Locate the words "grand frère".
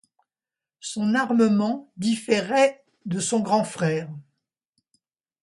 3.41-4.09